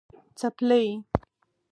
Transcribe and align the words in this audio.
🩴څپلۍ 0.37 0.87